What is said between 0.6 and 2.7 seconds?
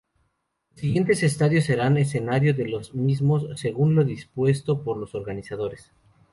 Los siguientes estadios serán escenario de